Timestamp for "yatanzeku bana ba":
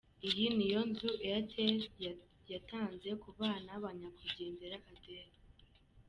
2.51-3.89